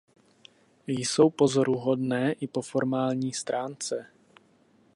[0.87, 4.07] Jsou pozoruhodné i po formální stránce.